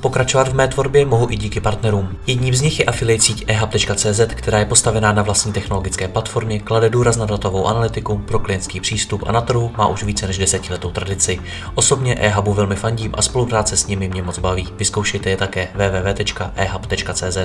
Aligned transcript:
Pokračovat 0.00 0.48
v 0.48 0.54
mé 0.54 0.68
tvorbě 0.68 1.06
mohu 1.06 1.30
i 1.30 1.36
díky 1.36 1.60
partnerům. 1.60 2.16
Jedním 2.26 2.54
z 2.54 2.60
nich 2.60 2.78
je 2.78 2.84
affiliate 2.84 3.24
síť 3.24 3.44
ehub.cz, 3.46 4.20
která 4.34 4.58
je 4.58 4.64
postavená 4.64 5.12
na 5.12 5.22
vlastní 5.22 5.52
technologické 5.52 6.08
platformě, 6.08 6.60
klade 6.60 6.90
důraz 6.90 7.16
na 7.16 7.26
datovou 7.26 7.66
analytiku, 7.66 8.18
pro 8.18 8.38
klientský 8.38 8.80
přístup 8.80 9.24
a 9.26 9.32
na 9.32 9.40
trhu 9.40 9.70
má 9.76 9.86
už 9.86 10.02
více 10.02 10.26
než 10.26 10.38
desetiletou 10.38 10.90
tradici. 10.90 11.40
Osobně 11.74 12.14
ehubu 12.14 12.54
velmi 12.54 12.76
fandím 12.76 13.14
a 13.16 13.22
spolupráce 13.22 13.76
s 13.76 13.86
nimi 13.86 14.08
mě 14.08 14.22
moc 14.22 14.38
baví. 14.38 14.68
Vyzkoušejte 14.76 15.30
je 15.30 15.36
také 15.36 15.68
www.ehub.cz. 15.74 17.38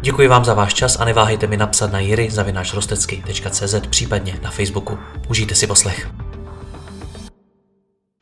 Děkuji 0.00 0.28
vám 0.28 0.44
za 0.44 0.54
váš 0.54 0.74
čas 0.74 0.96
a 1.00 1.04
neváhejte 1.04 1.46
mi 1.46 1.56
napsat 1.56 1.92
na 1.92 1.98
jiry.rostecky.cz 1.98 3.74
případně 3.90 4.38
na 4.42 4.50
Facebooku. 4.50 4.98
Užijte 5.28 5.54
si 5.54 5.66
poslech. 5.66 6.23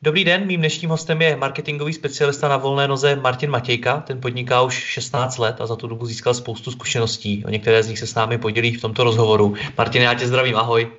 Dobrý 0.03 0.23
den, 0.23 0.45
mým 0.45 0.59
dnešním 0.59 0.89
hostem 0.89 1.21
je 1.21 1.35
marketingový 1.35 1.93
specialista 1.93 2.47
na 2.47 2.57
volné 2.57 2.87
noze 2.87 3.15
Martin 3.15 3.49
Matějka. 3.49 3.99
Ten 4.07 4.21
podniká 4.21 4.61
už 4.61 4.73
16 4.73 5.37
let 5.37 5.61
a 5.61 5.65
za 5.65 5.75
tu 5.75 5.87
dobu 5.87 6.05
získal 6.05 6.33
spoustu 6.33 6.71
zkušeností. 6.71 7.45
O 7.45 7.49
některé 7.49 7.83
z 7.83 7.87
nich 7.87 7.99
se 7.99 8.07
s 8.07 8.15
námi 8.15 8.37
podělí 8.37 8.73
v 8.73 8.81
tomto 8.81 9.03
rozhovoru. 9.03 9.53
Martin, 9.77 10.01
já 10.01 10.13
tě 10.13 10.27
zdravím, 10.27 10.55
ahoj. 10.55 10.91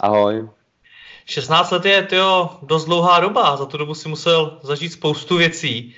Ahoj. 0.00 0.48
16 1.26 1.70
let 1.70 1.84
je 1.84 2.02
tyjo, 2.02 2.50
dost 2.62 2.84
dlouhá 2.84 3.20
doba, 3.20 3.56
za 3.56 3.66
tu 3.66 3.76
dobu 3.76 3.94
si 3.94 4.08
musel 4.08 4.58
zažít 4.62 4.92
spoustu 4.92 5.36
věcí. 5.36 5.94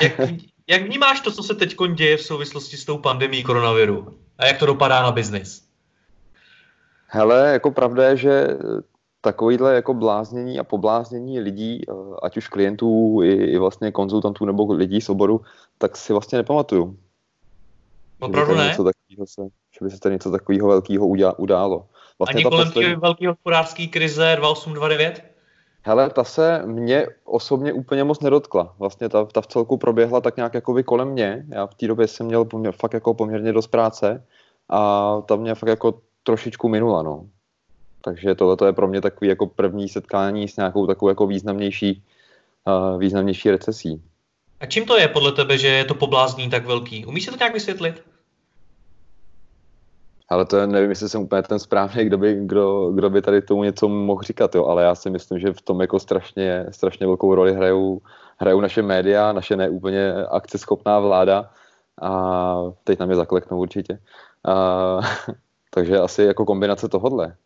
Jak, 0.00 0.20
jak 0.66 0.82
vnímáš 0.82 1.20
to, 1.20 1.30
co 1.30 1.42
se 1.42 1.54
teď 1.54 1.76
děje 1.94 2.16
v 2.16 2.22
souvislosti 2.22 2.76
s 2.76 2.84
tou 2.84 2.98
pandemí 2.98 3.42
koronaviru? 3.42 4.18
A 4.38 4.46
jak 4.46 4.58
to 4.58 4.66
dopadá 4.66 5.02
na 5.02 5.12
biznis? 5.12 5.62
Hele, 7.06 7.52
jako 7.52 7.70
pravda 7.70 8.08
je, 8.08 8.16
že 8.16 8.46
takovýhle 9.20 9.74
jako 9.74 9.94
bláznění 9.94 10.58
a 10.58 10.64
pobláznění 10.64 11.40
lidí, 11.40 11.82
eh, 11.88 11.92
ať 12.22 12.36
už 12.36 12.48
klientů, 12.48 13.20
i, 13.22 13.32
i 13.32 13.58
vlastně 13.58 13.92
konzultantů 13.92 14.44
nebo 14.44 14.72
lidí 14.72 15.00
z 15.00 15.08
oboru, 15.08 15.40
tak 15.78 15.96
si 15.96 16.12
vlastně 16.12 16.38
nepamatuju. 16.38 16.96
Opravdu 18.20 18.54
ne? 18.54 18.68
Něco 18.68 18.84
takového 18.84 19.26
se, 19.26 19.42
že 19.78 19.84
by 19.84 19.90
se 19.90 20.00
tady 20.00 20.14
něco 20.14 20.30
takového 20.30 20.68
velkého 20.68 21.06
událo. 21.38 21.86
Vlastně 22.18 22.38
Ani 22.38 22.44
kolem 22.44 22.68
poslední... 22.68 22.94
velké 22.94 23.28
hospodářské 23.28 23.86
krize 23.86 24.36
2829? 24.36 25.30
Hele, 25.82 26.10
ta 26.10 26.24
se 26.24 26.62
mě 26.66 27.06
osobně 27.24 27.72
úplně 27.72 28.04
moc 28.04 28.20
nedotkla. 28.20 28.74
Vlastně 28.78 29.08
ta, 29.08 29.24
ta 29.24 29.40
v 29.40 29.46
celku 29.46 29.76
proběhla 29.76 30.20
tak 30.20 30.36
nějak 30.36 30.54
jako 30.54 30.82
kolem 30.82 31.08
mě. 31.08 31.44
Já 31.48 31.66
v 31.66 31.74
té 31.74 31.86
době 31.86 32.08
jsem 32.08 32.26
měl 32.26 32.44
poměr, 32.44 32.74
fakt 32.80 32.92
jako 32.92 33.14
poměrně 33.14 33.52
dost 33.52 33.66
práce 33.66 34.26
a 34.68 35.20
ta 35.20 35.36
mě 35.36 35.54
fakt 35.54 35.68
jako 35.68 36.00
trošičku 36.22 36.68
minula, 36.68 37.02
no. 37.02 37.26
Takže 38.00 38.34
tohle 38.34 38.56
je 38.66 38.72
pro 38.72 38.88
mě 38.88 39.00
takový 39.00 39.28
jako 39.28 39.46
první 39.46 39.88
setkání 39.88 40.48
s 40.48 40.56
nějakou 40.56 40.86
takovou 40.86 41.08
jako 41.08 41.26
významnější, 41.26 42.02
uh, 42.66 43.00
významnější 43.00 43.50
recesí. 43.50 44.02
A 44.60 44.66
čím 44.66 44.86
to 44.86 44.98
je 44.98 45.08
podle 45.08 45.32
tebe, 45.32 45.58
že 45.58 45.68
je 45.68 45.84
to 45.84 45.94
poblázní 45.94 46.50
tak 46.50 46.66
velký? 46.66 47.06
Umíš 47.06 47.24
si 47.24 47.30
to 47.30 47.36
nějak 47.36 47.54
vysvětlit? 47.54 48.02
Ale 50.28 50.44
to 50.44 50.56
je, 50.56 50.66
nevím, 50.66 50.90
jestli 50.90 51.08
jsem 51.08 51.22
úplně 51.22 51.42
ten 51.42 51.58
správný, 51.58 52.04
kdo 52.04 52.18
by, 52.18 52.34
kdo, 52.46 52.90
kdo 52.90 53.10
by 53.10 53.22
tady 53.22 53.42
tomu 53.42 53.64
něco 53.64 53.88
mohl 53.88 54.22
říkat, 54.22 54.54
jo. 54.54 54.64
ale 54.64 54.82
já 54.82 54.94
si 54.94 55.10
myslím, 55.10 55.38
že 55.38 55.52
v 55.52 55.62
tom 55.62 55.80
jako 55.80 55.98
strašně, 55.98 56.66
strašně 56.70 57.06
velkou 57.06 57.34
roli 57.34 57.54
hrajou, 57.54 58.00
hrajou 58.38 58.60
naše 58.60 58.82
média, 58.82 59.32
naše 59.32 59.56
neúplně 59.56 60.14
akceschopná 60.14 61.00
vláda 61.00 61.50
a 62.02 62.54
teď 62.84 62.98
nám 62.98 63.10
je 63.10 63.16
zakleknou 63.16 63.58
určitě. 63.58 63.98
A, 64.44 65.00
takže 65.70 65.98
asi 65.98 66.22
jako 66.22 66.44
kombinace 66.44 66.88
tohodle. 66.88 67.36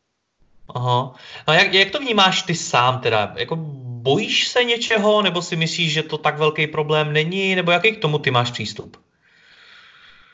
Aha. 0.69 1.15
No 1.49 1.55
jak, 1.55 1.75
jak 1.75 1.91
to 1.91 1.99
vnímáš 1.99 2.43
ty 2.43 2.55
sám 2.55 3.01
teda? 3.01 3.33
Jako 3.37 3.57
bojíš 4.05 4.49
se 4.49 4.65
něčeho, 4.65 5.23
nebo 5.23 5.43
si 5.43 5.57
myslíš, 5.57 5.93
že 5.93 6.03
to 6.03 6.19
tak 6.19 6.39
velký 6.39 6.67
problém 6.67 7.13
není, 7.13 7.55
nebo 7.55 7.71
jaký 7.71 7.93
k 7.93 8.01
tomu 8.01 8.19
ty 8.19 8.31
máš 8.31 8.51
přístup? 8.51 8.97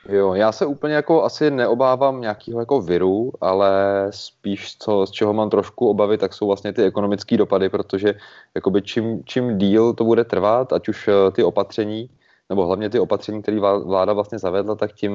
Jo, 0.08 0.34
já 0.34 0.52
se 0.52 0.66
úplně 0.66 0.94
jako 0.94 1.24
asi 1.24 1.50
neobávám 1.50 2.20
nějakého 2.20 2.60
jako 2.60 2.80
viru, 2.80 3.32
ale 3.40 3.70
spíš 4.10 4.76
co, 4.78 5.06
z 5.06 5.10
čeho 5.10 5.32
mám 5.32 5.50
trošku 5.50 5.88
obavy, 5.88 6.18
tak 6.18 6.34
jsou 6.34 6.46
vlastně 6.46 6.72
ty 6.72 6.82
ekonomické 6.82 7.36
dopady, 7.36 7.68
protože 7.68 8.14
jakoby 8.54 8.82
čím, 8.82 9.24
čím 9.24 9.58
díl 9.58 9.92
to 9.92 10.04
bude 10.04 10.24
trvat, 10.24 10.72
ať 10.72 10.88
už 10.88 11.08
eh, 11.08 11.30
ty 11.30 11.44
opatření, 11.44 12.10
nebo 12.48 12.66
hlavně 12.66 12.90
ty 12.90 12.98
opatření, 12.98 13.42
které 13.42 13.60
vláda 13.60 14.12
vlastně 14.12 14.38
zavedla, 14.38 14.74
tak 14.74 14.92
tím, 14.92 15.14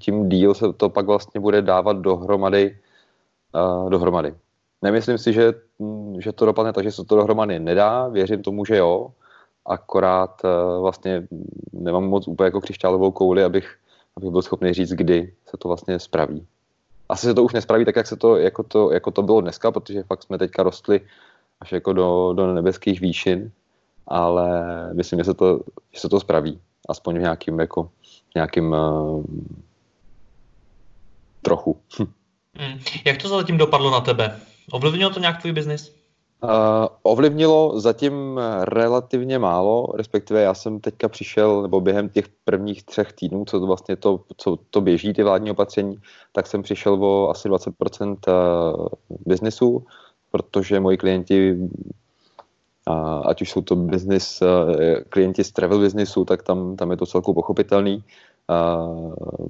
tím 0.00 0.28
díl 0.28 0.54
se 0.54 0.72
to 0.72 0.88
pak 0.88 1.06
vlastně 1.06 1.40
bude 1.40 1.62
dávat 1.62 1.96
dohromady 1.96 2.76
uh, 3.54 3.90
dohromady. 3.90 4.34
Nemyslím 4.82 5.18
si, 5.18 5.32
že, 5.32 5.54
že 6.18 6.32
to 6.32 6.46
dopadne 6.46 6.72
tak, 6.72 6.84
že 6.84 6.92
se 6.92 7.04
to 7.04 7.16
dohromady 7.16 7.58
nedá, 7.58 8.08
věřím 8.08 8.42
tomu, 8.42 8.64
že 8.64 8.76
jo, 8.76 9.10
akorát 9.66 10.42
uh, 10.44 10.80
vlastně 10.80 11.28
nemám 11.72 12.04
moc 12.04 12.28
úplně 12.28 12.44
jako 12.44 12.60
křišťálovou 12.60 13.10
kouli, 13.10 13.44
abych, 13.44 13.76
abych 14.16 14.30
byl 14.30 14.42
schopný 14.42 14.72
říct, 14.72 14.92
kdy 14.92 15.32
se 15.46 15.56
to 15.56 15.68
vlastně 15.68 15.98
spraví. 15.98 16.46
Asi 17.08 17.26
se 17.26 17.34
to 17.34 17.44
už 17.44 17.52
nespraví 17.52 17.84
tak, 17.84 17.96
jak, 17.96 18.06
se 18.06 18.16
to, 18.16 18.36
jako, 18.36 18.62
to, 18.62 18.92
jako 18.92 19.10
to 19.10 19.22
bylo 19.22 19.40
dneska, 19.40 19.70
protože 19.70 20.02
fakt 20.02 20.22
jsme 20.22 20.38
teďka 20.38 20.62
rostli 20.62 21.00
až 21.60 21.72
jako 21.72 21.92
do, 21.92 22.32
do 22.36 22.54
nebeských 22.54 23.00
výšin, 23.00 23.50
ale 24.06 24.48
myslím, 24.94 25.18
že 25.18 25.24
se 25.24 25.34
to, 25.34 25.60
že 25.92 26.00
se 26.00 26.08
to 26.08 26.20
spraví. 26.20 26.60
Aspoň 26.88 27.18
v 27.18 27.20
nějakým, 27.20 27.60
jako, 27.60 27.90
nějakým 28.34 28.72
uh, 28.72 29.24
trochu. 31.42 31.76
Hmm. 32.58 32.78
Jak 33.04 33.22
to 33.22 33.28
zatím 33.28 33.58
dopadlo 33.58 33.90
na 33.90 34.00
tebe? 34.00 34.40
Ovlivnilo 34.70 35.10
to 35.10 35.20
nějak 35.20 35.40
tvůj 35.40 35.52
biznis? 35.52 35.94
Uh, 36.44 36.50
ovlivnilo 37.02 37.80
zatím 37.80 38.40
relativně 38.62 39.38
málo, 39.38 39.86
respektive 39.94 40.42
já 40.42 40.54
jsem 40.54 40.80
teďka 40.80 41.08
přišel, 41.08 41.62
nebo 41.62 41.80
během 41.80 42.08
těch 42.08 42.28
prvních 42.44 42.82
třech 42.82 43.12
týdnů, 43.12 43.44
co 43.44 43.60
to 43.60 43.66
vlastně 43.66 43.96
to, 43.96 44.24
co 44.36 44.58
to 44.70 44.80
běží, 44.80 45.12
ty 45.12 45.22
vládní 45.22 45.50
opatření, 45.50 45.98
tak 46.32 46.46
jsem 46.46 46.62
přišel 46.62 47.04
o 47.04 47.30
asi 47.30 47.48
20% 47.48 48.16
uh, 48.28 48.86
biznesu, 49.26 49.86
protože 50.30 50.80
moji 50.80 50.96
klienti, 50.96 51.56
uh, 52.94 53.22
ať 53.26 53.42
už 53.42 53.50
jsou 53.50 53.60
to 53.60 53.76
business, 53.76 54.42
uh, 54.42 54.48
klienti 55.08 55.44
z 55.44 55.52
travel 55.52 55.78
businessu, 55.78 56.24
tak 56.24 56.42
tam, 56.42 56.76
tam 56.76 56.90
je 56.90 56.96
to 56.96 57.06
celkou 57.06 57.34
pochopitelný 57.34 58.04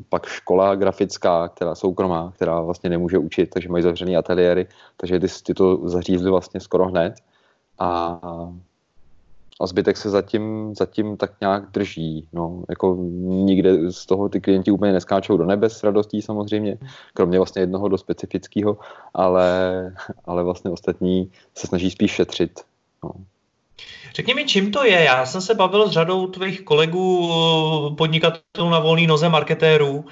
pak 0.08 0.26
škola 0.26 0.74
grafická, 0.74 1.48
která 1.48 1.74
soukromá, 1.74 2.32
která 2.36 2.60
vlastně 2.60 2.90
nemůže 2.90 3.18
učit, 3.18 3.50
takže 3.50 3.68
mají 3.68 3.82
zavřené 3.82 4.16
ateliéry, 4.16 4.66
takže 4.96 5.20
ty, 5.20 5.26
ty 5.42 5.54
to 5.54 5.88
zařízli 5.88 6.30
vlastně 6.30 6.60
skoro 6.60 6.86
hned. 6.86 7.14
A, 7.78 8.20
a 9.60 9.66
zbytek 9.66 9.96
se 9.96 10.10
zatím, 10.10 10.74
zatím 10.74 11.16
tak 11.16 11.40
nějak 11.40 11.70
drží. 11.70 12.28
No, 12.32 12.64
jako 12.68 12.96
nikde 13.22 13.92
z 13.92 14.06
toho 14.06 14.28
ty 14.28 14.40
klienti 14.40 14.70
úplně 14.70 14.92
neskáčou 14.92 15.36
do 15.36 15.46
nebe 15.46 15.70
s 15.70 15.84
radostí 15.84 16.22
samozřejmě, 16.22 16.78
kromě 17.14 17.38
vlastně 17.38 17.62
jednoho 17.62 17.88
do 17.88 17.98
specifického, 17.98 18.78
ale, 19.14 19.92
ale 20.24 20.42
vlastně 20.42 20.70
ostatní 20.70 21.30
se 21.54 21.66
snaží 21.66 21.90
spíš 21.90 22.10
šetřit. 22.10 22.60
No. 23.04 23.10
Řekni 24.14 24.34
mi, 24.34 24.44
čím 24.44 24.70
to 24.70 24.84
je? 24.84 25.02
Já 25.02 25.26
jsem 25.26 25.40
se 25.40 25.54
bavil 25.54 25.88
s 25.88 25.90
řadou 25.90 26.26
tvých 26.26 26.62
kolegů 26.62 27.30
eh, 27.30 27.94
podnikatelů 27.94 28.70
na 28.70 28.78
volný 28.78 29.06
noze 29.06 29.28
marketérů 29.28 30.04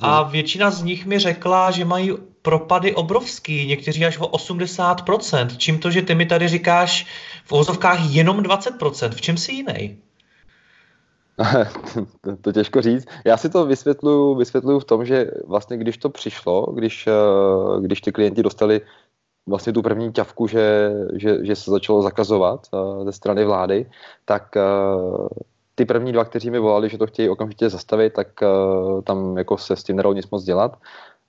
a 0.00 0.22
mhm. 0.22 0.32
většina 0.32 0.70
z 0.70 0.82
nich 0.82 1.06
mi 1.06 1.18
řekla, 1.18 1.70
že 1.70 1.84
mají 1.84 2.12
propady 2.42 2.94
obrovský, 2.94 3.66
někteří 3.66 4.06
až 4.06 4.18
o 4.18 4.26
80%. 4.26 5.56
Čím 5.56 5.78
to, 5.78 5.90
že 5.90 6.02
ty 6.02 6.14
mi 6.14 6.26
tady 6.26 6.48
říkáš 6.48 7.06
v 7.44 7.52
ozovkách 7.52 7.98
jenom 8.10 8.40
20%? 8.40 9.10
V 9.10 9.20
čem 9.20 9.36
jsi 9.36 9.52
jiný? 9.52 9.98
to, 12.20 12.36
to 12.36 12.52
těžko 12.52 12.82
říct. 12.82 13.06
Já 13.24 13.36
si 13.36 13.48
to 13.48 13.66
vysvětluju, 13.66 14.34
vysvětluju 14.34 14.78
v 14.78 14.84
tom, 14.84 15.04
že 15.04 15.30
vlastně 15.46 15.76
když 15.76 15.98
to 15.98 16.08
přišlo, 16.08 16.62
když, 16.62 17.06
eh, 17.06 17.80
když 17.80 18.00
ty 18.00 18.12
klienti 18.12 18.42
dostali 18.42 18.80
vlastně 19.46 19.72
tu 19.72 19.82
první 19.82 20.12
ťavku, 20.12 20.46
že, 20.46 20.92
že, 21.12 21.44
že 21.44 21.56
se 21.56 21.70
začalo 21.70 22.02
zakazovat 22.02 22.66
uh, 22.70 23.04
ze 23.04 23.12
strany 23.12 23.44
vlády, 23.44 23.90
tak 24.24 24.56
uh, 24.56 25.28
ty 25.74 25.84
první 25.84 26.12
dva, 26.12 26.24
kteří 26.24 26.50
mi 26.50 26.58
volali, 26.58 26.88
že 26.88 26.98
to 26.98 27.06
chtějí 27.06 27.28
okamžitě 27.28 27.70
zastavit, 27.70 28.12
tak 28.12 28.28
uh, 28.42 29.02
tam 29.02 29.38
jako 29.38 29.58
se 29.58 29.76
s 29.76 29.84
tím 29.84 29.96
nedalo 29.96 30.14
nic 30.14 30.30
moc 30.30 30.44
dělat. 30.44 30.76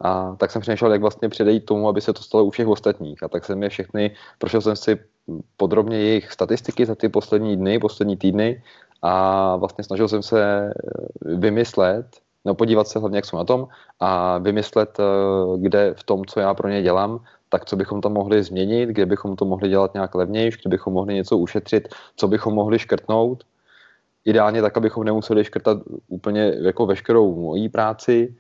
A 0.02 0.36
tak 0.38 0.52
jsem 0.52 0.62
přemýšlel, 0.62 0.92
jak 0.92 1.02
vlastně 1.02 1.30
předejít 1.30 1.66
tomu, 1.66 1.90
aby 1.90 2.02
se 2.02 2.14
to 2.14 2.22
stalo 2.22 2.44
u 2.44 2.50
všech 2.50 2.68
ostatních. 2.68 3.24
A 3.24 3.28
tak 3.28 3.46
jsem 3.46 3.64
je 3.64 3.70
všechny, 3.70 4.12
prošel 4.38 4.62
jsem 4.62 4.76
si 4.76 5.00
podrobně 5.58 5.98
jejich 5.98 6.32
statistiky 6.32 6.86
za 6.86 6.96
ty 6.96 7.10
poslední 7.10 7.58
dny, 7.58 7.80
poslední 7.80 8.18
týdny 8.18 8.64
a 9.02 9.56
vlastně 9.56 9.84
snažil 9.84 10.08
jsem 10.08 10.24
se 10.24 10.74
vymyslet, 11.22 12.06
no 12.46 12.56
podívat 12.56 12.88
se 12.88 13.00
hlavně, 13.00 13.18
jak 13.18 13.26
jsou 13.26 13.38
na 13.38 13.44
tom 13.44 13.68
a 14.00 14.38
vymyslet, 14.38 14.98
kde 15.58 15.94
v 15.94 16.04
tom, 16.04 16.26
co 16.26 16.40
já 16.40 16.54
pro 16.54 16.70
ně 16.70 16.82
dělám, 16.82 17.20
tak 17.50 17.66
co 17.66 17.76
bychom 17.76 18.02
tam 18.02 18.14
mohli 18.14 18.44
změnit, 18.44 18.90
kde 18.90 19.06
bychom 19.06 19.36
to 19.36 19.46
mohli 19.46 19.70
dělat 19.70 19.94
nějak 19.94 20.16
levnější, 20.16 20.58
kde 20.62 20.70
bychom 20.70 20.94
mohli 20.94 21.14
něco 21.14 21.38
ušetřit, 21.38 21.88
co 22.16 22.28
bychom 22.28 22.54
mohli 22.54 22.80
škrtnout. 22.80 23.44
ideálně 24.26 24.62
tak, 24.62 24.78
abychom 24.78 25.04
nemuseli 25.04 25.44
škrtat 25.44 25.78
úplně 26.08 26.54
jako 26.62 26.86
veškerou 26.86 27.36
mojí 27.36 27.70
práci, 27.70 28.36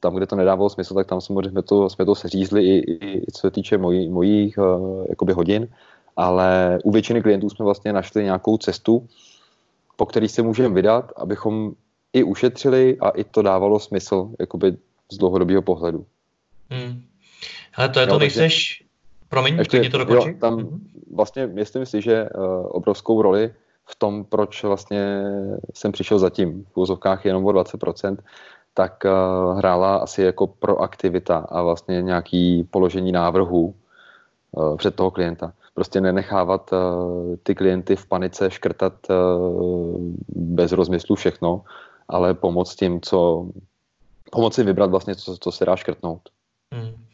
tam, 0.00 0.14
kde 0.14 0.26
to 0.26 0.36
nedávalo 0.36 0.70
smysl, 0.70 0.94
tak 0.94 1.06
tam 1.06 1.20
samozřejmě 1.20 1.50
jsme 1.50 1.62
to, 1.62 1.90
jsme 1.90 2.04
to 2.04 2.14
seřízli 2.14 2.64
i, 2.64 2.92
i, 2.92 3.18
i 3.28 3.32
co 3.32 3.40
se 3.40 3.50
týče 3.50 3.78
mojí, 3.78 4.08
mojich 4.08 4.58
uh, 4.58 5.06
jakoby 5.08 5.32
hodin, 5.32 5.68
ale 6.16 6.78
u 6.84 6.90
většiny 6.90 7.22
klientů 7.22 7.50
jsme 7.50 7.64
vlastně 7.64 7.92
našli 7.92 8.24
nějakou 8.24 8.58
cestu, 8.58 9.06
po 9.96 10.06
který 10.06 10.28
se 10.28 10.42
můžeme 10.42 10.74
vydat, 10.74 11.12
abychom 11.16 11.72
i 12.12 12.22
ušetřili 12.22 12.96
a 13.00 13.08
i 13.08 13.24
to 13.24 13.42
dávalo 13.42 13.80
smysl 13.80 14.30
jakoby 14.40 14.76
z 15.12 15.16
dlouhodobého 15.16 15.62
pohledu. 15.62 16.06
Hmm. 16.70 17.02
Ale 17.76 17.88
to 17.88 18.00
je 18.00 18.06
jo, 18.06 18.12
to, 18.12 18.18
nejseš... 18.18 18.84
Promiň, 19.28 19.58
ještě, 19.58 19.90
to 19.90 19.98
dokončí. 19.98 20.28
Jo, 20.28 20.34
tam 20.40 20.56
mm-hmm. 20.56 20.78
vlastně 21.14 21.46
myslím 21.46 21.86
si, 21.86 22.02
že 22.02 22.28
uh, 22.28 22.44
obrovskou 22.66 23.22
roli 23.22 23.54
v 23.86 23.96
tom, 23.96 24.24
proč 24.24 24.62
vlastně 24.64 25.24
jsem 25.74 25.92
přišel 25.92 26.18
zatím 26.18 26.64
v 26.72 26.76
úzovkách 26.76 27.24
jenom 27.24 27.46
o 27.46 27.48
20%, 27.48 28.16
tak 28.74 29.04
uh, 29.04 29.58
hrála 29.58 29.96
asi 29.96 30.22
jako 30.22 30.46
proaktivita 30.46 31.38
a 31.38 31.62
vlastně 31.62 32.02
nějaký 32.02 32.64
položení 32.64 33.12
návrhu 33.12 33.74
uh, 34.52 34.76
před 34.76 34.94
toho 34.94 35.10
klienta. 35.10 35.52
Prostě 35.74 36.00
nenechávat 36.00 36.72
uh, 36.72 37.36
ty 37.42 37.54
klienty 37.54 37.96
v 37.96 38.06
panice 38.06 38.50
škrtat 38.50 38.92
uh, 39.10 40.00
bez 40.28 40.72
rozmyslu 40.72 41.16
všechno, 41.16 41.62
ale 42.08 42.34
pomoct 42.34 42.74
tím, 42.74 43.00
co 43.00 43.46
pomoci 44.30 44.62
vybrat 44.62 44.90
vlastně, 44.90 45.14
co, 45.14 45.36
co 45.36 45.52
se 45.52 45.64
dá 45.64 45.76
škrtnout. 45.76 46.20
Hmm. 46.72 47.04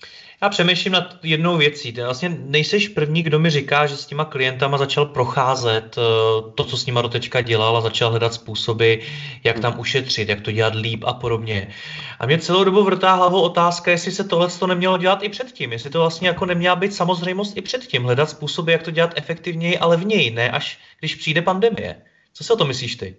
Já 0.42 0.48
přemýšlím 0.48 0.92
nad 0.92 1.16
jednou 1.22 1.56
věcí. 1.56 1.92
Ty 1.92 2.02
vlastně 2.02 2.28
nejseš 2.28 2.88
první, 2.88 3.22
kdo 3.22 3.38
mi 3.38 3.50
říká, 3.50 3.86
že 3.86 3.96
s 3.96 4.06
těma 4.06 4.24
klientama 4.24 4.78
začal 4.78 5.06
procházet 5.06 5.98
eh, 5.98 6.02
to, 6.54 6.64
co 6.64 6.76
s 6.76 6.86
nima 6.86 7.02
dotečka 7.02 7.40
dělal 7.40 7.76
a 7.76 7.80
začal 7.80 8.10
hledat 8.10 8.34
způsoby, 8.34 8.94
jak 9.44 9.60
tam 9.60 9.80
ušetřit, 9.80 10.28
jak 10.28 10.40
to 10.40 10.52
dělat 10.52 10.74
líp 10.74 11.04
a 11.06 11.12
podobně. 11.12 11.68
A 12.18 12.26
mě 12.26 12.38
celou 12.38 12.64
dobu 12.64 12.84
vrtá 12.84 13.14
hlavou 13.14 13.40
otázka, 13.40 13.90
jestli 13.90 14.12
se 14.12 14.24
tohle 14.24 14.48
to 14.48 14.66
nemělo 14.66 14.98
dělat 14.98 15.22
i 15.22 15.28
předtím, 15.28 15.72
jestli 15.72 15.90
to 15.90 16.00
vlastně 16.00 16.28
jako 16.28 16.46
neměla 16.46 16.76
být 16.76 16.94
samozřejmost 16.94 17.56
i 17.56 17.62
předtím, 17.62 18.02
hledat 18.02 18.30
způsoby, 18.30 18.72
jak 18.72 18.82
to 18.82 18.90
dělat 18.90 19.12
efektivněji 19.16 19.78
a 19.78 19.86
levněji, 19.86 20.30
ne 20.30 20.50
až 20.50 20.78
když 20.98 21.14
přijde 21.14 21.42
pandemie. 21.42 22.02
Co 22.32 22.44
si 22.44 22.52
o 22.52 22.56
to 22.56 22.64
myslíš 22.64 22.96
ty? 22.96 23.16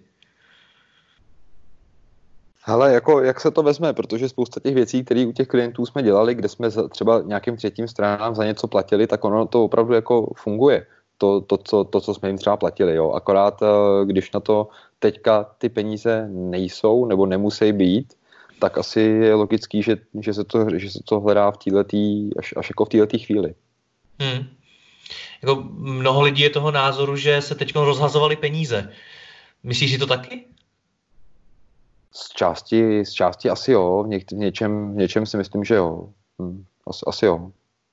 Ale 2.64 2.92
jako, 2.92 3.20
jak 3.20 3.40
se 3.40 3.50
to 3.50 3.62
vezme, 3.62 3.92
protože 3.92 4.28
spousta 4.28 4.60
těch 4.60 4.74
věcí, 4.74 5.04
které 5.04 5.26
u 5.26 5.32
těch 5.32 5.48
klientů 5.48 5.86
jsme 5.86 6.02
dělali, 6.02 6.34
kde 6.34 6.48
jsme 6.48 6.68
třeba 6.90 7.22
nějakým 7.22 7.56
třetím 7.56 7.88
stranám 7.88 8.34
za 8.34 8.44
něco 8.44 8.68
platili, 8.68 9.06
tak 9.06 9.24
ono 9.24 9.46
to 9.46 9.64
opravdu 9.64 9.94
jako 9.94 10.32
funguje. 10.36 10.86
To, 11.18 11.40
to, 11.40 11.56
co, 11.56 11.84
to 11.84 12.00
co 12.00 12.14
jsme 12.14 12.28
jim 12.28 12.38
třeba 12.38 12.56
platili. 12.56 12.94
Jo. 12.94 13.10
Akorát, 13.10 13.62
eh, 13.62 13.66
když 14.06 14.32
na 14.32 14.40
to 14.40 14.68
teďka 14.98 15.46
ty 15.58 15.68
peníze 15.68 16.28
nejsou 16.30 17.06
nebo 17.06 17.26
nemusí 17.26 17.72
být, 17.72 18.14
tak 18.58 18.78
asi 18.78 19.00
je 19.00 19.34
logický, 19.34 19.82
že, 19.82 19.96
že, 20.20 20.34
se, 20.34 20.44
to, 20.44 20.78
že 20.78 20.90
se 20.90 20.98
to 21.04 21.20
hledá 21.20 21.50
v 21.50 21.56
této 21.56 21.98
až, 22.38 22.54
až 22.56 22.70
jako 22.70 22.84
v 22.84 22.88
této 22.88 23.18
chvíli. 23.18 23.54
Hmm. 24.20 24.46
Jako 25.42 25.64
mnoho 25.72 26.22
lidí 26.22 26.42
je 26.42 26.50
toho 26.50 26.70
názoru, 26.70 27.16
že 27.16 27.42
se 27.42 27.54
teď 27.54 27.74
rozhazovali 27.74 28.36
peníze. 28.36 28.92
Myslíš 29.62 29.92
si 29.92 29.98
to 29.98 30.06
taky? 30.06 30.51
Z 32.14 32.28
části, 32.28 33.04
z 33.04 33.12
části 33.12 33.50
asi 33.50 33.72
jo, 33.72 34.02
v, 34.06 34.08
něk, 34.08 34.30
v, 34.30 34.34
něčem, 34.34 34.92
v 34.92 34.96
něčem 34.96 35.26
si 35.26 35.36
myslím, 35.36 35.64
že 35.64 35.74
jo. 35.74 36.08
Hm, 36.42 36.64
asi, 36.86 37.00
asi 37.06 37.26
jo. 37.26 37.50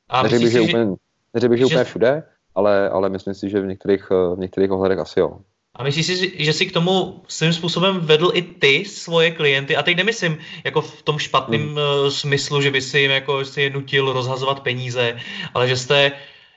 A 0.09 0.23
neřekl 0.23 0.43
bych, 0.43 0.51
že, 0.51 0.61
úplně, 0.61 0.85
neřekl 1.33 1.49
bych, 1.49 1.59
že, 1.59 1.65
že 1.65 1.65
úplně 1.65 1.83
všude, 1.83 2.23
ale, 2.55 2.89
ale 2.89 3.09
myslím 3.09 3.33
si, 3.33 3.49
že 3.49 3.61
v 3.61 3.65
některých, 3.65 4.09
v 4.09 4.39
některých 4.39 4.71
ohledech 4.71 4.99
asi 4.99 5.19
jo. 5.19 5.39
A 5.75 5.83
myslíš 5.83 6.05
si, 6.05 6.43
že 6.43 6.53
si 6.53 6.65
k 6.65 6.71
tomu 6.71 7.23
svým 7.27 7.53
způsobem 7.53 7.99
vedl 7.99 8.31
i 8.33 8.41
ty 8.41 8.85
svoje 8.85 9.31
klienty? 9.31 9.75
A 9.75 9.83
teď 9.83 9.97
nemyslím 9.97 10.37
jako 10.63 10.81
v 10.81 11.01
tom 11.01 11.19
špatném 11.19 11.61
hmm. 11.61 12.11
smyslu, 12.11 12.61
že 12.61 12.71
by 12.71 12.81
si 12.81 12.99
jim 12.99 13.11
jako 13.11 13.45
si 13.45 13.61
je 13.61 13.69
nutil 13.69 14.13
rozhazovat 14.13 14.59
peníze, 14.59 15.17
ale 15.53 15.67
že 15.67 15.77
jste 15.77 16.11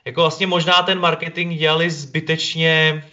jako 0.05 0.21
vlastně 0.21 0.47
možná 0.47 0.83
ten 0.83 0.99
marketing 0.99 1.59
dělali 1.59 1.89
zbytečně 1.89 3.03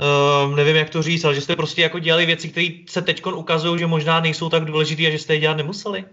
uh, 0.00 0.56
nevím, 0.56 0.76
jak 0.76 0.90
to 0.90 1.02
říct, 1.02 1.24
ale 1.24 1.34
že 1.34 1.40
jste 1.40 1.56
prostě 1.56 1.82
jako 1.82 1.98
dělali 1.98 2.26
věci, 2.26 2.48
které 2.48 2.68
se 2.88 3.02
teď 3.02 3.26
ukazují, 3.26 3.78
že 3.78 3.86
možná 3.86 4.20
nejsou 4.20 4.48
tak 4.48 4.64
důležité 4.64 5.06
a 5.06 5.10
že 5.10 5.18
jste 5.18 5.34
je 5.34 5.40
dělat 5.40 5.56
nemuseli? 5.56 6.04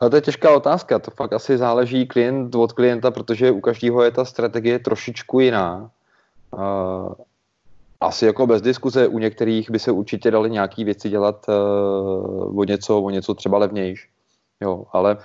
Ale 0.00 0.10
to 0.10 0.16
je 0.16 0.22
těžká 0.22 0.56
otázka, 0.56 0.98
to 0.98 1.10
fakt 1.10 1.32
asi 1.32 1.58
záleží 1.58 2.06
klient 2.06 2.54
od 2.54 2.72
klienta, 2.72 3.10
protože 3.10 3.50
u 3.50 3.60
každého 3.60 4.02
je 4.02 4.10
ta 4.10 4.24
strategie 4.24 4.78
trošičku 4.78 5.40
jiná. 5.40 5.90
Uh, 6.50 7.12
asi 8.00 8.26
jako 8.26 8.46
bez 8.46 8.62
diskuze, 8.62 9.08
u 9.08 9.18
některých 9.18 9.70
by 9.70 9.78
se 9.78 9.92
určitě 9.92 10.30
dali 10.30 10.50
nějaké 10.50 10.84
věci 10.84 11.08
dělat 11.08 11.46
uh, 11.48 12.58
o, 12.58 12.64
něco, 12.64 13.00
o 13.00 13.10
něco 13.10 13.34
třeba 13.34 13.58
levnější. 13.58 14.08
Jo, 14.60 14.84
ale 14.92 15.16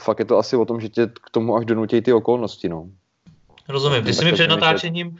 fakt 0.00 0.18
je 0.18 0.24
to 0.24 0.38
asi 0.38 0.56
o 0.56 0.64
tom, 0.64 0.80
že 0.80 0.88
tě 0.88 1.06
k 1.06 1.30
tomu 1.30 1.56
až 1.56 1.64
donutí 1.64 2.00
ty 2.00 2.12
okolnosti. 2.12 2.68
No. 2.68 2.88
Rozumím. 3.68 4.04
Ty 4.04 4.14
jsi 4.14 4.24
mi 4.24 4.32
před 4.32 4.46
natáčením, 4.46 5.18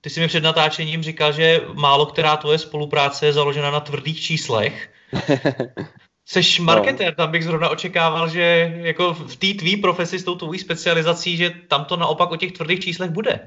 ty 0.00 0.10
jsi 0.10 0.20
mi 0.20 0.28
před 0.28 0.42
natáčením 0.42 1.02
říkal, 1.02 1.32
že 1.32 1.60
málo 1.72 2.06
která 2.06 2.36
tvoje 2.36 2.58
spolupráce 2.58 3.26
je 3.26 3.32
založena 3.32 3.70
na 3.70 3.80
tvrdých 3.80 4.20
číslech. 4.20 4.90
Seš 6.28 6.60
marketer, 6.60 7.06
no. 7.06 7.14
tam 7.14 7.30
bych 7.30 7.44
zrovna 7.44 7.68
očekával, 7.68 8.28
že 8.28 8.72
jako 8.76 9.14
v 9.14 9.36
té 9.36 9.46
tvý 9.58 9.76
profesi 9.76 10.18
s 10.18 10.24
tou 10.24 10.34
tvojí 10.34 10.58
specializací, 10.58 11.36
že 11.36 11.50
tam 11.68 11.84
to 11.84 11.96
naopak 11.96 12.30
o 12.30 12.36
těch 12.36 12.52
tvrdých 12.52 12.80
číslech 12.80 13.10
bude. 13.10 13.40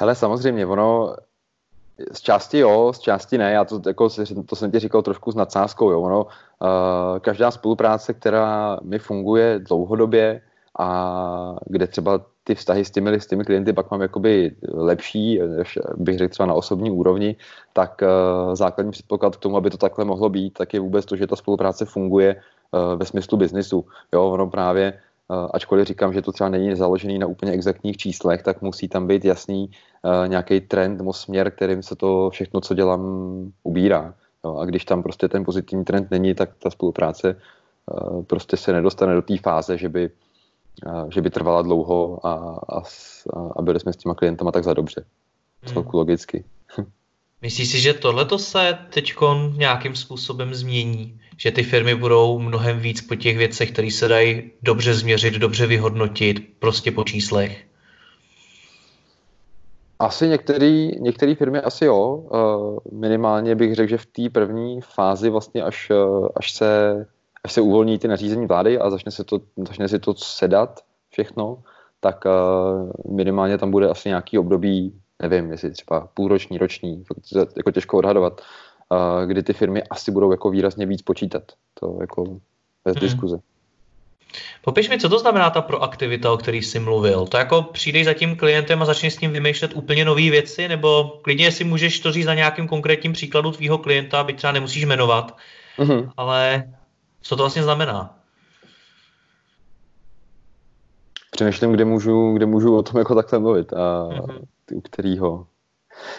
Hele, 0.00 0.14
samozřejmě, 0.14 0.66
ono 0.66 1.16
z 2.12 2.20
části 2.20 2.58
jo, 2.58 2.92
z 2.92 2.98
části 2.98 3.38
ne, 3.38 3.52
já 3.52 3.64
to, 3.64 3.80
jako, 3.86 4.08
to 4.46 4.56
jsem 4.56 4.70
ti 4.70 4.78
říkal 4.78 5.02
trošku 5.02 5.32
s 5.32 5.34
nadsázkou, 5.34 5.90
jo, 5.90 6.00
ono, 6.00 6.24
uh, 6.24 6.28
každá 7.20 7.50
spolupráce, 7.50 8.14
která 8.14 8.78
mi 8.82 8.98
funguje 8.98 9.58
dlouhodobě 9.58 10.40
a 10.78 11.56
kde 11.66 11.86
třeba 11.86 12.20
ty 12.46 12.54
vztahy 12.54 12.84
s 12.84 12.90
těmi, 12.90 13.20
s 13.20 13.26
těmi 13.26 13.44
klienty 13.44 13.72
pak 13.72 13.90
mám 13.90 14.02
jakoby 14.02 14.54
lepší, 14.72 15.40
bych 15.96 16.18
řekl 16.18 16.30
třeba 16.30 16.46
na 16.46 16.54
osobní 16.54 16.90
úrovni, 16.90 17.36
tak 17.72 18.02
uh, 18.02 18.54
základní 18.54 18.92
předpoklad 18.92 19.36
k 19.36 19.40
tomu, 19.40 19.56
aby 19.56 19.70
to 19.70 19.76
takhle 19.76 20.04
mohlo 20.04 20.28
být, 20.28 20.54
tak 20.54 20.74
je 20.74 20.80
vůbec 20.80 21.04
to, 21.04 21.16
že 21.16 21.26
ta 21.26 21.36
spolupráce 21.36 21.84
funguje 21.84 22.36
uh, 22.36 22.98
ve 22.98 23.04
smyslu 23.04 23.38
biznisu. 23.38 23.84
Jo, 24.14 24.30
ono 24.30 24.46
právě, 24.46 24.92
uh, 25.28 25.50
ačkoliv 25.54 25.86
říkám, 25.86 26.12
že 26.12 26.22
to 26.22 26.32
třeba 26.32 26.48
není 26.48 26.76
založený 26.76 27.18
na 27.18 27.26
úplně 27.26 27.52
exaktních 27.52 27.96
číslech, 27.96 28.42
tak 28.42 28.62
musí 28.62 28.88
tam 28.88 29.06
být 29.06 29.24
jasný 29.24 29.70
nějaký 30.26 30.60
trend 30.60 30.98
nebo 30.98 31.12
směr, 31.12 31.50
kterým 31.50 31.82
se 31.82 31.96
to 31.96 32.30
všechno, 32.30 32.60
co 32.60 32.74
dělám, 32.74 33.02
ubírá. 33.62 34.14
Jo, 34.44 34.56
a 34.56 34.64
když 34.64 34.84
tam 34.84 35.02
prostě 35.02 35.28
ten 35.28 35.44
pozitivní 35.44 35.84
trend 35.84 36.10
není, 36.10 36.34
tak 36.34 36.50
ta 36.62 36.70
spolupráce 36.70 37.36
prostě 38.26 38.56
se 38.56 38.72
nedostane 38.72 39.14
do 39.14 39.22
té 39.22 39.38
fáze, 39.38 39.78
že 39.78 39.88
by 39.88 40.10
že 41.14 41.20
by 41.20 41.30
trvala 41.30 41.62
dlouho 41.62 42.26
a, 42.26 42.32
a, 42.68 42.82
a 43.56 43.62
byli 43.62 43.80
jsme 43.80 43.92
s 43.92 43.96
těma 43.96 44.14
klientama 44.14 44.52
tak 44.52 44.64
za 44.64 44.74
dobře. 44.74 45.04
Celku 45.64 45.90
hmm. 45.90 45.98
logicky. 45.98 46.44
Myslíš 47.42 47.70
si, 47.70 47.80
že 47.80 47.94
tohle 47.94 48.38
se 48.38 48.78
teď 48.90 49.14
nějakým 49.56 49.96
způsobem 49.96 50.54
změní? 50.54 51.20
Že 51.36 51.50
ty 51.50 51.62
firmy 51.62 51.94
budou 51.94 52.38
mnohem 52.38 52.78
víc 52.78 53.00
po 53.00 53.14
těch 53.14 53.38
věcech, 53.38 53.72
které 53.72 53.90
se 53.90 54.08
dají 54.08 54.50
dobře 54.62 54.94
změřit, 54.94 55.34
dobře 55.34 55.66
vyhodnotit, 55.66 56.48
prostě 56.58 56.90
po 56.90 57.04
číslech? 57.04 57.66
Asi 59.98 60.28
některé 61.00 61.34
firmy 61.34 61.60
asi 61.60 61.84
jo. 61.84 62.28
Minimálně 62.92 63.54
bych 63.54 63.74
řekl, 63.74 63.90
že 63.90 63.98
v 63.98 64.06
té 64.06 64.22
první 64.32 64.80
fázi 64.80 65.30
vlastně 65.30 65.62
až, 65.62 65.92
až 66.36 66.52
se 66.52 67.06
až 67.46 67.52
se 67.52 67.60
uvolní 67.60 67.98
ty 67.98 68.08
nařízení 68.08 68.46
vlády 68.46 68.78
a 68.78 68.90
začne 68.90 69.12
se 69.12 69.24
to, 69.24 69.40
začne 69.68 69.88
si 69.88 69.98
to 69.98 70.14
sedat 70.14 70.80
všechno, 71.10 71.62
tak 72.00 72.24
uh, 72.24 73.14
minimálně 73.16 73.58
tam 73.58 73.70
bude 73.70 73.88
asi 73.88 74.08
nějaký 74.08 74.38
období, 74.38 74.92
nevím, 75.22 75.50
jestli 75.50 75.70
třeba 75.70 76.08
půlroční, 76.14 76.58
roční, 76.58 77.04
jako 77.56 77.70
těžko 77.70 77.98
odhadovat, 77.98 78.40
uh, 78.40 79.26
kdy 79.26 79.42
ty 79.42 79.52
firmy 79.52 79.82
asi 79.82 80.10
budou 80.10 80.30
jako 80.30 80.50
výrazně 80.50 80.86
víc 80.86 81.02
počítat. 81.02 81.42
To 81.80 81.98
jako 82.00 82.24
bez 82.84 82.96
hmm. 82.96 83.00
diskuze. 83.00 83.38
Popiš 84.64 84.88
mi, 84.88 84.98
co 84.98 85.08
to 85.08 85.18
znamená 85.18 85.50
ta 85.50 85.62
proaktivita, 85.62 86.32
o 86.32 86.36
který 86.36 86.62
jsi 86.62 86.78
mluvil. 86.78 87.26
To 87.26 87.36
jako 87.36 87.62
přijdeš 87.62 88.04
za 88.04 88.14
tím 88.14 88.36
klientem 88.36 88.82
a 88.82 88.84
začneš 88.84 89.14
s 89.14 89.20
ním 89.20 89.32
vymýšlet 89.32 89.70
úplně 89.74 90.04
nové 90.04 90.30
věci, 90.30 90.68
nebo 90.68 91.18
klidně 91.22 91.52
si 91.52 91.64
můžeš 91.64 92.00
to 92.00 92.12
říct 92.12 92.26
na 92.26 92.34
nějakým 92.34 92.68
konkrétním 92.68 93.12
příkladu 93.12 93.50
tvýho 93.50 93.78
klienta, 93.78 94.24
byť 94.24 94.36
třeba 94.36 94.52
nemusíš 94.52 94.84
jmenovat, 94.84 95.36
mm-hmm. 95.78 96.10
ale 96.16 96.64
co 97.26 97.36
to 97.36 97.42
vlastně 97.42 97.62
znamená? 97.62 98.18
Přemýšlím, 101.30 101.72
kde 101.72 101.84
můžu, 101.84 102.32
kde 102.32 102.46
můžu 102.46 102.76
o 102.76 102.82
tom 102.82 102.98
jako 102.98 103.14
takhle 103.14 103.38
mluvit 103.38 103.72
a 103.72 104.08
mm-hmm. 104.08 104.80
kterýho. 104.82 105.46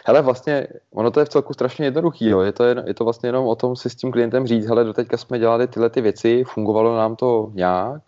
Hele, 0.06 0.22
vlastně, 0.22 0.68
ono 0.94 1.12
to 1.12 1.20
je 1.20 1.26
v 1.26 1.30
celku 1.30 1.54
strašně 1.54 1.86
jednoduchý, 1.86 2.26
jo. 2.26 2.42
Je, 2.42 2.52
to 2.52 2.64
jen, 2.64 2.84
je 2.88 2.94
to 2.94 3.04
vlastně 3.04 3.30
jenom 3.30 3.48
o 3.48 3.56
tom 3.56 3.76
si 3.76 3.90
s 3.90 3.96
tím 3.96 4.12
klientem 4.12 4.48
říct, 4.48 4.66
hele, 4.66 4.84
doteďka 4.84 5.18
jsme 5.18 5.40
dělali 5.40 5.68
tyhle 5.68 5.90
ty 5.90 6.02
věci, 6.02 6.44
fungovalo 6.44 6.98
nám 6.98 7.16
to 7.16 7.52
nějak. 7.54 8.02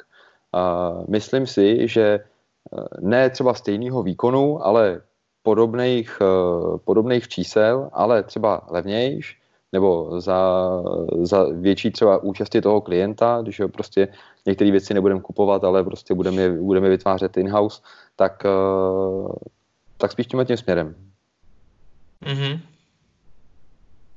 A 0.53 0.93
myslím 1.07 1.47
si, 1.47 1.87
že 1.87 2.03
eh, 2.03 2.83
ne 2.99 3.29
třeba 3.29 3.53
stejného 3.53 4.03
výkonu, 4.03 4.65
ale 4.65 5.01
podobných, 5.43 6.21
uh, 6.21 6.77
podobných 6.77 7.27
čísel, 7.27 7.89
ale 7.93 8.23
třeba 8.23 8.61
levnějš, 8.69 9.39
nebo 9.73 10.21
za, 10.21 10.69
za 11.21 11.43
větší 11.43 11.91
třeba 11.91 12.23
účasti 12.23 12.61
toho 12.61 12.81
klienta, 12.81 13.39
když 13.41 13.59
ho 13.59 13.69
prostě 13.69 14.07
některé 14.45 14.71
věci 14.71 14.93
nebudeme 14.93 15.21
kupovat, 15.21 15.63
ale 15.63 15.83
prostě 15.83 16.13
budeme, 16.13 16.49
budeme 16.49 16.89
vytvářet 16.89 17.37
in-house, 17.37 17.81
tak, 18.15 18.43
uh, 18.45 19.31
tak 19.97 20.11
spíš 20.11 20.27
tím 20.27 20.45
tím 20.45 20.57
směrem. 20.57 20.95
Mm-hmm. 22.25 22.59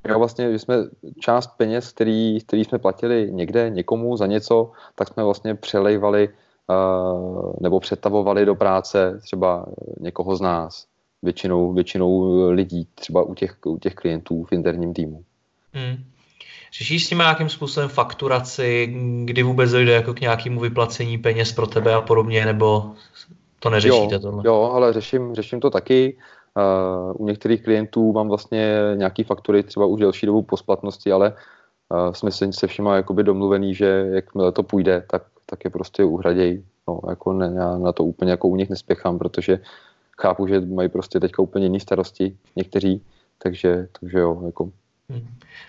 Jo, 0.09 0.19
vlastně, 0.19 0.53
že 0.53 0.59
jsme 0.59 0.77
část 1.21 1.47
peněz, 1.57 1.93
který, 1.93 2.41
který 2.41 2.65
jsme 2.65 2.79
platili 2.79 3.29
někde 3.33 3.71
někomu 3.71 4.17
za 4.17 4.27
něco, 4.27 4.71
tak 4.95 5.09
jsme 5.09 5.25
vlastně 5.25 5.55
přelejvali 5.55 6.29
uh, 6.29 7.53
nebo 7.61 7.81
přetavovali 7.81 8.47
do 8.47 8.55
práce 8.55 9.21
třeba 9.23 9.67
někoho 10.01 10.37
z 10.37 10.41
nás. 10.41 10.87
Většinou, 11.23 11.73
většinou 11.73 12.23
lidí, 12.51 12.89
třeba 12.95 13.23
u 13.23 13.35
těch, 13.35 13.57
u 13.67 13.79
těch 13.79 13.95
klientů 13.95 14.45
v 14.45 14.53
interním 14.53 14.95
týmu. 14.95 15.25
Hmm. 15.73 16.05
Řešíš 16.79 17.07
s 17.07 17.09
tím 17.09 17.19
nějakým 17.19 17.49
způsobem 17.49 17.89
fakturaci, 17.89 18.95
kdy 19.25 19.43
vůbec 19.43 19.71
dojde 19.71 19.93
jako 19.93 20.15
k 20.15 20.21
nějakému 20.21 20.61
vyplacení 20.61 21.19
peněz 21.19 21.53
pro 21.53 21.67
tebe 21.67 21.95
a 21.95 22.01
podobně, 22.01 22.45
nebo 22.45 22.93
to 23.59 23.71
neřešíte 23.71 24.15
jo, 24.15 24.21
tohle? 24.21 24.43
Jo, 24.47 24.71
ale 24.75 24.93
řeším, 24.93 25.35
řeším 25.35 25.61
to 25.61 25.71
taky. 25.71 26.17
Uh, 26.57 27.23
u 27.23 27.27
některých 27.27 27.63
klientů 27.63 28.13
mám 28.13 28.29
vlastně 28.29 28.77
nějaký 28.95 29.25
faktury 29.25 29.63
třeba 29.63 29.87
už 29.87 30.01
delší 30.01 30.27
dobu 30.27 30.43
po 30.43 30.57
splatnosti, 30.57 31.13
ale 31.13 31.33
uh, 31.89 32.13
jsme 32.13 32.31
se, 32.31 32.53
se 32.53 32.67
všema 32.67 32.97
jakoby 32.97 33.25
domluvený, 33.25 33.75
že 33.75 34.07
jakmile 34.13 34.53
to 34.53 34.63
půjde, 34.63 35.05
tak, 35.11 35.23
tak 35.47 35.65
je 35.65 35.71
prostě 35.71 36.05
uhraděj. 36.05 36.63
No, 36.89 37.01
jako 37.09 37.33
ne, 37.33 37.53
já 37.57 37.79
na 37.79 37.93
to 37.93 38.05
úplně 38.05 38.31
jako 38.31 38.49
u 38.49 38.57
nich 38.57 38.71
nespěchám, 38.71 39.19
protože 39.19 39.59
chápu, 40.21 40.47
že 40.47 40.61
mají 40.61 40.89
prostě 40.89 41.21
teďka 41.21 41.43
úplně 41.43 41.67
jiné 41.67 41.81
starosti 41.81 42.37
někteří, 42.57 43.03
takže, 43.39 43.89
takže 44.01 44.19
jo, 44.19 44.43
jako. 44.47 44.71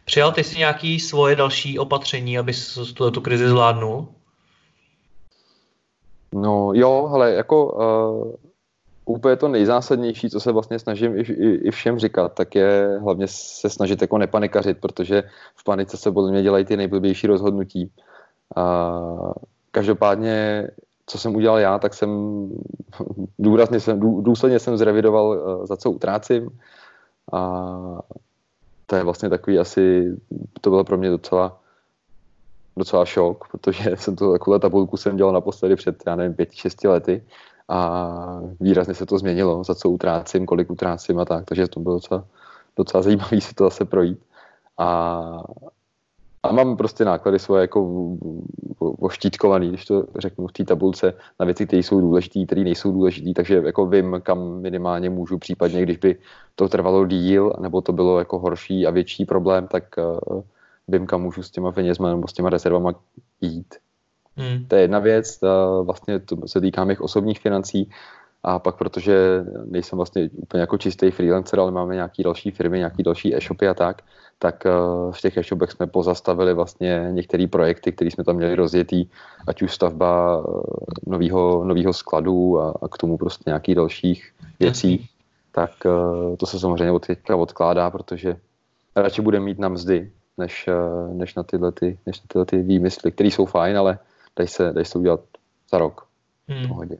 Přijal 0.05 0.31
ty 0.31 0.43
si 0.43 0.57
nějaký 0.57 0.99
svoje 0.99 1.35
další 1.35 1.79
opatření, 1.79 2.39
aby 2.39 2.53
tu, 2.93 3.11
tu 3.11 3.21
krizi 3.21 3.47
zvládnul? 3.47 4.07
No 6.33 6.71
jo, 6.73 7.09
ale 7.13 7.33
jako 7.33 7.65
uh, 7.65 8.33
úplně 9.05 9.35
to 9.35 9.47
nejzásadnější, 9.47 10.29
co 10.29 10.39
se 10.39 10.51
vlastně 10.51 10.79
snažím 10.79 11.17
i, 11.17 11.21
i, 11.21 11.55
i 11.55 11.71
všem 11.71 11.99
říkat, 11.99 12.33
tak 12.33 12.55
je 12.55 12.99
hlavně 13.01 13.27
se 13.27 13.69
snažit 13.69 14.01
jako 14.01 14.17
nepanikařit, 14.17 14.77
protože 14.77 15.23
v 15.55 15.63
panice 15.63 15.97
se 15.97 16.11
podle 16.11 16.31
mě 16.31 16.43
dělají 16.43 16.65
ty 16.65 16.77
nejblbější 16.77 17.27
rozhodnutí. 17.27 17.91
Uh, 18.57 19.31
každopádně, 19.71 20.67
co 21.05 21.17
jsem 21.17 21.35
udělal 21.35 21.59
já, 21.59 21.79
tak 21.79 21.93
jsem 21.93 22.09
důrazně 23.39 23.79
jsem, 23.79 23.99
důsledně 24.23 24.59
jsem 24.59 24.77
zrevidoval, 24.77 25.27
uh, 25.27 25.65
za 25.65 25.77
co 25.77 25.91
utrácím. 25.91 26.49
A 27.33 27.69
to 28.85 28.95
je 28.95 29.03
vlastně 29.03 29.29
takový 29.29 29.59
asi, 29.59 30.15
to 30.61 30.69
bylo 30.69 30.83
pro 30.83 30.97
mě 30.97 31.09
docela, 31.09 31.59
docela 32.77 33.05
šok, 33.05 33.47
protože 33.51 33.91
jsem 33.95 34.15
to 34.15 34.31
takovou 34.31 34.59
tabulku 34.59 34.97
jsem 34.97 35.17
dělal 35.17 35.33
naposledy 35.33 35.75
před, 35.75 36.03
já 36.07 36.15
nevím, 36.15 36.33
pěti, 36.33 36.57
šesti 36.57 36.87
lety 36.87 37.23
a 37.69 38.39
výrazně 38.59 38.93
se 38.93 39.05
to 39.05 39.17
změnilo, 39.17 39.63
za 39.63 39.75
co 39.75 39.89
utrácím, 39.89 40.45
kolik 40.45 40.69
utrácím 40.69 41.19
a 41.19 41.25
tak, 41.25 41.45
takže 41.45 41.67
to 41.67 41.79
bylo 41.79 41.95
docela, 41.95 42.25
docela 42.77 43.03
zajímavé 43.03 43.41
si 43.41 43.53
to 43.53 43.63
zase 43.63 43.85
projít. 43.85 44.19
A, 44.77 45.43
a 46.43 46.51
mám 46.51 46.77
prostě 46.77 47.05
náklady 47.05 47.39
svoje 47.39 47.61
jako 47.61 48.09
oštítkovaný, 48.79 49.69
když 49.69 49.85
to 49.85 50.05
řeknu 50.19 50.47
v 50.47 50.51
té 50.51 50.63
tabulce, 50.63 51.13
na 51.39 51.45
věci, 51.45 51.67
které 51.67 51.79
jsou 51.79 52.01
důležité, 52.01 52.45
které 52.45 52.61
nejsou 52.63 52.91
důležité, 52.91 53.33
takže 53.35 53.61
jako 53.65 53.85
vím, 53.85 54.21
kam 54.23 54.61
minimálně 54.61 55.09
můžu 55.09 55.37
případně, 55.37 55.81
když 55.81 55.97
by 55.97 56.15
to 56.55 56.69
trvalo 56.69 57.05
díl, 57.05 57.53
nebo 57.59 57.81
to 57.81 57.93
bylo 57.93 58.19
jako 58.19 58.39
horší 58.39 58.87
a 58.87 58.91
větší 58.91 59.25
problém, 59.25 59.67
tak 59.67 59.83
uh, 60.31 60.41
vím, 60.87 61.05
kam 61.05 61.21
můžu 61.21 61.43
s 61.43 61.51
těma 61.51 61.71
penězma 61.71 62.09
nebo 62.09 62.27
s 62.27 62.33
těma 62.33 62.49
rezervama 62.49 62.93
jít. 63.41 63.75
Hmm. 64.35 64.65
To 64.67 64.75
je 64.75 64.81
jedna 64.81 64.99
věc, 64.99 65.37
ta, 65.37 65.81
vlastně 65.81 66.19
to 66.19 66.37
se 66.45 66.61
týká 66.61 66.83
mých 66.83 67.01
osobních 67.01 67.39
financí, 67.39 67.89
a 68.43 68.59
pak, 68.59 68.75
protože 68.75 69.45
nejsem 69.65 69.97
vlastně 69.97 70.29
úplně 70.33 70.61
jako 70.61 70.77
čistý 70.77 71.11
freelancer, 71.11 71.59
ale 71.59 71.71
máme 71.71 71.95
nějaký 71.95 72.23
další 72.23 72.51
firmy, 72.51 72.77
nějaký 72.77 73.03
další 73.03 73.35
e-shopy 73.35 73.67
a 73.67 73.73
tak, 73.73 74.01
tak 74.39 74.65
eh, 74.65 74.71
v 75.11 75.21
těch 75.21 75.37
e-shopech 75.37 75.71
jsme 75.71 75.87
pozastavili 75.87 76.53
vlastně 76.53 77.07
některé 77.11 77.47
projekty, 77.47 77.91
které 77.91 78.11
jsme 78.11 78.23
tam 78.23 78.35
měli 78.35 78.55
rozjetý, 78.55 79.05
ať 79.47 79.61
už 79.61 79.73
stavba 79.73 80.43
nového, 81.07 81.63
nového 81.65 81.93
skladu 81.93 82.59
a, 82.59 82.73
a 82.81 82.87
k 82.87 82.97
tomu 82.97 83.17
prostě 83.17 83.43
nějakých 83.47 83.75
dalších 83.75 84.33
věcí, 84.59 85.09
tak 85.51 85.71
eh, 85.85 86.37
to 86.37 86.45
se 86.45 86.59
samozřejmě 86.59 86.91
od 86.91 87.07
teďka 87.07 87.35
odkládá, 87.35 87.89
protože 87.89 88.35
radši 88.95 89.21
budeme 89.21 89.45
mít 89.45 89.59
na 89.59 89.69
mzdy, 89.69 90.11
než, 90.37 90.67
eh, 90.67 91.13
než 91.13 91.35
na 91.35 91.43
tyhle, 91.43 91.71
ty, 91.71 91.97
než 92.05 92.21
na 92.21 92.25
tyhle 92.27 92.45
ty 92.45 92.57
výmysly, 92.61 93.11
které 93.11 93.27
jsou 93.27 93.45
fajn, 93.45 93.77
ale 93.77 93.99
dají 94.37 94.47
se, 94.47 94.73
dají 94.73 94.85
se 94.85 94.99
udělat 94.99 95.19
za 95.71 95.77
rok. 95.77 96.07
Hmm. 96.47 96.67
Pohodě. 96.67 96.97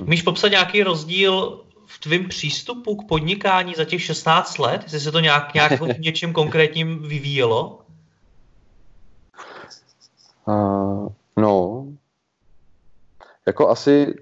Můžeš 0.00 0.22
popsat 0.22 0.48
nějaký 0.48 0.82
rozdíl 0.82 1.64
v 1.86 1.98
tvém 1.98 2.28
přístupu 2.28 2.96
k 2.96 3.08
podnikání 3.08 3.74
za 3.74 3.84
těch 3.84 4.02
16 4.02 4.58
let? 4.58 4.82
Jestli 4.82 5.00
se 5.00 5.12
to 5.12 5.20
nějak, 5.20 5.54
nějak 5.54 5.80
v 5.80 5.98
něčem 5.98 6.32
konkrétním 6.32 7.02
vyvíjelo? 7.02 7.80
Uh, 10.46 11.08
no, 11.36 11.86
jako 13.46 13.68
asi 13.68 14.14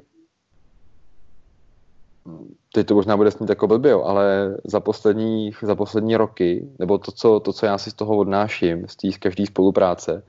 teď 2.73 2.87
to 2.87 2.95
možná 2.95 3.17
bude 3.17 3.31
snít 3.31 3.49
jako 3.49 3.67
blbě, 3.67 3.93
ale 3.93 4.57
za 4.65 4.81
poslední, 4.81 5.53
za 5.62 5.75
poslední 5.75 6.17
roky, 6.17 6.69
nebo 6.79 6.99
to 6.99 7.12
co, 7.12 7.41
to, 7.41 7.53
co 7.53 7.67
já 7.67 7.79
si 7.79 7.91
z 7.91 7.95
toho 7.95 8.17
odnáším, 8.17 8.88
z 8.88 8.97
té 8.97 9.09
každé 9.19 9.47
spolupráce, 9.47 10.23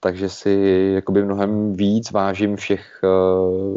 takže 0.00 0.28
si 0.28 0.52
jakoby 0.94 1.24
mnohem 1.24 1.72
víc 1.72 2.10
vážím 2.10 2.56
všech 2.56 3.00
uh, 3.02 3.76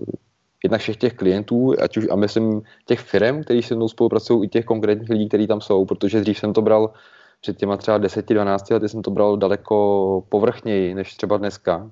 jednak 0.66 0.82
všech 0.82 0.98
těch 0.98 1.14
klientů, 1.14 1.74
ať 1.82 1.98
už 1.98 2.06
a 2.12 2.16
myslím 2.16 2.62
těch 2.86 3.00
firm, 3.00 3.44
kteří 3.44 3.62
se 3.62 3.76
mnou 3.76 3.88
spolupracují, 3.88 4.46
i 4.46 4.50
těch 4.50 4.66
konkrétních 4.66 5.10
lidí, 5.10 5.28
kteří 5.28 5.48
tam 5.48 5.62
jsou, 5.62 5.86
protože 5.86 6.22
dřív 6.22 6.40
jsem 6.40 6.54
to 6.54 6.62
bral 6.62 6.94
před 7.42 7.58
těma 7.58 7.78
třeba 7.78 8.00
10-12 8.00 8.74
lety 8.74 8.90
jsem 8.90 9.02
to 9.02 9.12
bral 9.12 9.38
daleko 9.38 10.24
povrchněji 10.30 10.96
než 10.96 11.16
třeba 11.16 11.38
dneska. 11.38 11.92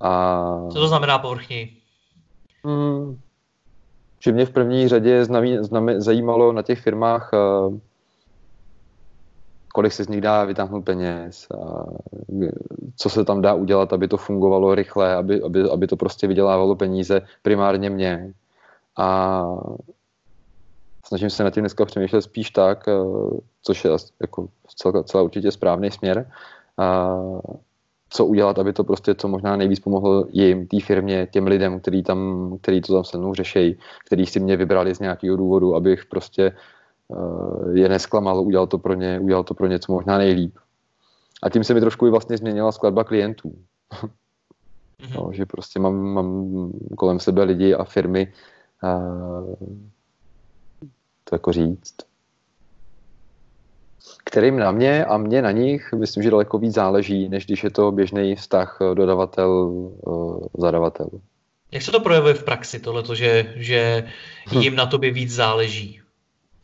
A... 0.00 0.42
Co 0.72 0.78
to 0.78 0.88
znamená 0.88 1.18
povrchněji? 1.18 1.76
Hmm, 2.64 3.18
že 4.20 4.32
mě 4.32 4.46
v 4.46 4.50
první 4.50 4.88
řadě 4.88 5.24
znaví, 5.24 5.58
znami, 5.60 6.00
zajímalo 6.00 6.52
na 6.52 6.62
těch 6.62 6.80
firmách, 6.80 7.30
uh, 7.32 7.78
kolik 9.74 9.92
se 9.92 10.04
z 10.04 10.08
nich 10.08 10.20
dá 10.20 10.44
vytáhnout 10.44 10.84
peněz, 10.84 11.46
a 11.50 11.84
co 12.96 13.10
se 13.10 13.24
tam 13.24 13.42
dá 13.42 13.54
udělat, 13.54 13.92
aby 13.92 14.08
to 14.08 14.16
fungovalo 14.16 14.74
rychle, 14.74 15.14
aby, 15.14 15.42
aby, 15.42 15.70
aby 15.70 15.86
to 15.86 15.96
prostě 15.96 16.26
vydělávalo 16.26 16.76
peníze 16.76 17.22
primárně 17.42 17.90
mě. 17.90 18.32
A 18.98 19.42
snažím 21.06 21.30
se 21.30 21.44
na 21.44 21.50
tím 21.50 21.62
dneska 21.62 21.84
přemýšlet 21.84 22.22
spíš 22.22 22.50
tak, 22.50 22.88
eh, 22.88 22.92
což 23.62 23.84
je 23.84 23.90
jako 24.20 24.48
celá, 24.76 25.02
celá 25.02 25.22
určitě 25.22 25.50
správný 25.50 25.90
směr, 25.90 26.30
a 26.78 27.16
co 28.10 28.26
udělat, 28.26 28.58
aby 28.58 28.72
to 28.72 28.84
prostě 28.84 29.14
co 29.14 29.28
možná 29.28 29.56
nejvíc 29.56 29.80
pomohlo 29.80 30.26
jim, 30.30 30.66
té 30.66 30.80
firmě, 30.80 31.28
těm 31.30 31.46
lidem, 31.46 31.80
který, 31.80 32.02
tam, 32.02 32.50
který 32.60 32.80
to 32.80 32.92
tam 32.94 33.04
se 33.04 33.18
mnou 33.18 33.34
řešejí, 33.34 33.78
který 34.06 34.26
si 34.26 34.40
mě 34.40 34.56
vybrali 34.56 34.94
z 34.94 35.00
nějakého 35.00 35.36
důvodu, 35.36 35.74
abych 35.74 36.06
prostě 36.06 36.52
Eh, 36.52 36.54
je 37.72 37.88
nesklamal, 37.88 38.40
udělal 38.40 38.66
to 38.66 38.78
pro 38.78 38.94
ně, 38.94 39.20
udělal 39.20 39.44
to 39.44 39.54
pro 39.54 39.66
ně 39.66 39.78
co 39.78 39.92
možná 39.92 40.18
nejlíp. 40.18 40.58
A 41.42 41.50
tím 41.50 41.64
se 41.64 41.74
mi 41.74 41.80
trošku 41.80 42.06
i 42.06 42.10
vlastně 42.10 42.36
změnila 42.36 42.72
skladba 42.72 43.04
klientů. 43.04 43.54
Mm-hmm. 45.02 45.14
No, 45.14 45.30
že 45.32 45.46
prostě 45.46 45.80
mám, 45.80 45.94
mám 45.94 46.48
kolem 46.96 47.20
sebe 47.20 47.44
lidi 47.44 47.74
a 47.74 47.84
firmy, 47.84 48.32
a 48.82 49.00
to 51.24 51.34
jako 51.34 51.52
říct, 51.52 51.94
kterým 54.24 54.56
na 54.56 54.70
mě 54.70 55.04
a 55.04 55.16
mě 55.16 55.42
na 55.42 55.50
nich, 55.50 55.92
myslím, 55.92 56.22
že 56.22 56.30
daleko 56.30 56.58
víc 56.58 56.74
záleží, 56.74 57.28
než 57.28 57.46
když 57.46 57.64
je 57.64 57.70
to 57.70 57.92
běžný 57.92 58.36
vztah 58.36 58.78
dodavatel-zadavatel. 58.94 61.08
Eh, 61.14 61.18
Jak 61.72 61.82
se 61.82 61.90
to 61.90 62.00
projevuje 62.00 62.34
v 62.34 62.44
praxi, 62.44 62.80
tohleto, 62.80 63.14
že, 63.14 63.52
že 63.56 64.08
jim 64.50 64.76
na 64.76 64.86
tobě 64.86 65.12
víc 65.12 65.34
záleží? 65.34 66.00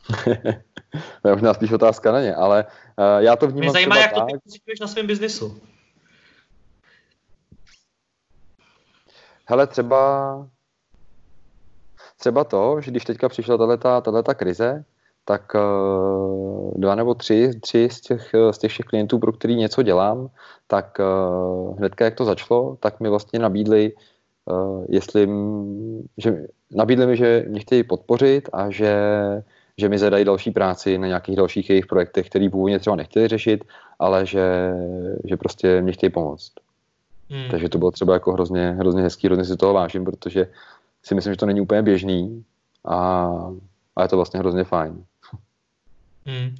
to 1.21 1.27
je 1.27 1.33
možná 1.33 1.53
spíš 1.53 1.71
otázka 1.71 2.11
na 2.11 2.21
ně, 2.21 2.35
ale 2.35 2.65
uh, 2.97 3.23
já 3.23 3.35
to 3.35 3.47
vnímám 3.47 3.61
Mě 3.61 3.71
zajímá, 3.71 3.97
jak 3.97 4.13
tak. 4.13 4.27
to 4.27 4.37
ty 4.65 4.73
na 4.81 4.87
svém 4.87 5.07
biznesu. 5.07 5.61
Hele, 9.45 9.67
třeba 9.67 10.47
třeba 12.19 12.43
to, 12.43 12.81
že 12.81 12.91
když 12.91 13.05
teďka 13.05 13.29
přišla 13.29 13.77
tato 13.77 14.33
krize, 14.35 14.83
tak 15.25 15.53
uh, 15.55 16.73
dva 16.75 16.95
nebo 16.95 17.13
tři, 17.13 17.51
tři 17.61 17.89
z, 17.91 18.01
těch, 18.01 18.31
z 18.51 18.57
těch 18.57 18.71
všech 18.71 18.85
klientů, 18.85 19.19
pro 19.19 19.31
který 19.31 19.55
něco 19.55 19.81
dělám, 19.81 20.29
tak 20.67 20.97
uh, 20.99 21.77
hnedka, 21.77 22.05
jak 22.05 22.15
to 22.15 22.25
začalo, 22.25 22.77
tak 22.79 22.99
mi 22.99 23.09
vlastně 23.09 23.39
nabídli, 23.39 23.93
uh, 24.45 24.85
jestli, 24.89 25.29
že 26.17 26.47
nabídli 26.71 27.07
mi, 27.07 27.17
že 27.17 27.45
mě 27.47 27.59
chtějí 27.59 27.83
podpořit 27.83 28.49
a 28.53 28.69
že 28.69 28.93
že 29.77 29.89
mi 29.89 29.97
zadají 29.97 30.25
další 30.25 30.51
práci 30.51 30.97
na 30.97 31.07
nějakých 31.07 31.35
dalších 31.35 31.69
jejich 31.69 31.85
projektech, 31.85 32.29
který 32.29 32.49
původně 32.49 32.79
třeba 32.79 32.95
nechtěli 32.95 33.27
řešit, 33.27 33.63
ale 33.99 34.25
že, 34.25 34.71
že 35.23 35.37
prostě 35.37 35.81
mě 35.81 35.91
chtějí 35.91 36.09
pomoct. 36.09 36.51
Hmm. 37.29 37.51
Takže 37.51 37.69
to 37.69 37.77
bylo 37.77 37.91
třeba 37.91 38.13
jako 38.13 38.31
hrozně, 38.31 38.71
hrozně 38.71 39.01
hezký, 39.01 39.27
hrozně 39.27 39.45
si 39.45 39.57
toho 39.57 39.73
vážím, 39.73 40.05
protože 40.05 40.47
si 41.03 41.15
myslím, 41.15 41.33
že 41.33 41.37
to 41.37 41.45
není 41.45 41.61
úplně 41.61 41.81
běžný 41.81 42.43
a, 42.85 43.29
a 43.95 44.01
je 44.01 44.07
to 44.07 44.15
vlastně 44.15 44.39
hrozně 44.39 44.63
fajn. 44.63 45.05
Hmm. 46.25 46.55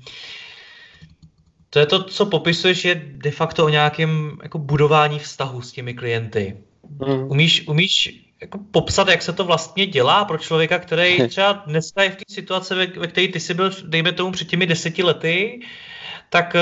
To 1.69 1.79
je 1.79 1.86
to, 1.86 2.03
co 2.03 2.25
popisuješ, 2.25 2.86
je 2.86 2.95
de 3.15 3.31
facto 3.31 3.65
o 3.65 3.69
nějakém 3.69 4.38
jako 4.43 4.57
budování 4.57 5.19
vztahu 5.19 5.62
s 5.62 5.72
těmi 5.72 5.93
klienty. 5.93 6.57
Hmm. 7.05 7.31
Umíš, 7.31 7.67
umíš 7.67 8.25
jako 8.41 8.59
popsat, 8.71 9.07
jak 9.07 9.21
se 9.21 9.33
to 9.33 9.43
vlastně 9.43 9.85
dělá 9.85 10.25
pro 10.25 10.37
člověka, 10.37 10.79
který 10.79 11.27
třeba 11.27 11.63
dneska 11.67 12.03
je 12.03 12.09
v 12.09 12.15
té 12.15 12.23
situaci, 12.29 12.75
ve, 12.75 12.87
ve 12.87 13.07
které 13.07 13.27
ty 13.27 13.39
jsi 13.39 13.53
byl, 13.53 13.71
dejme 13.85 14.11
tomu, 14.11 14.31
před 14.31 14.47
těmi 14.47 14.65
deseti 14.65 15.03
lety, 15.03 15.61
tak 16.29 16.55
eh, 16.55 16.61